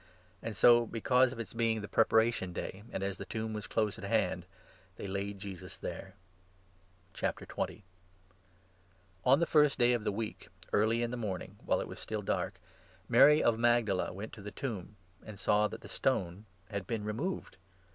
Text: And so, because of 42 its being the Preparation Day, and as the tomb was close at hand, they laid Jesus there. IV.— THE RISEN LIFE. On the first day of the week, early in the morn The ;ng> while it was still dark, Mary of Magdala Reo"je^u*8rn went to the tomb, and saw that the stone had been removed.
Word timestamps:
And 0.41 0.57
so, 0.57 0.87
because 0.87 1.27
of 1.31 1.37
42 1.37 1.41
its 1.43 1.53
being 1.53 1.81
the 1.81 1.87
Preparation 1.87 2.53
Day, 2.53 2.81
and 2.91 3.03
as 3.03 3.19
the 3.19 3.25
tomb 3.25 3.53
was 3.53 3.67
close 3.67 3.99
at 3.99 4.03
hand, 4.03 4.47
they 4.95 5.05
laid 5.05 5.37
Jesus 5.37 5.77
there. 5.77 6.15
IV.— 7.13 7.35
THE 7.37 7.45
RISEN 7.55 7.55
LIFE. 7.55 7.81
On 9.25 9.39
the 9.39 9.45
first 9.45 9.77
day 9.77 9.93
of 9.93 10.03
the 10.03 10.11
week, 10.11 10.47
early 10.73 11.03
in 11.03 11.11
the 11.11 11.17
morn 11.17 11.41
The 11.41 11.45
;ng> 11.49 11.57
while 11.65 11.81
it 11.81 11.87
was 11.87 11.99
still 11.99 12.23
dark, 12.23 12.59
Mary 13.07 13.43
of 13.43 13.59
Magdala 13.59 14.05
Reo"je^u*8rn 14.05 14.15
went 14.15 14.33
to 14.33 14.41
the 14.41 14.49
tomb, 14.49 14.95
and 15.23 15.39
saw 15.39 15.67
that 15.67 15.81
the 15.81 15.87
stone 15.87 16.45
had 16.71 16.87
been 16.87 17.03
removed. 17.03 17.57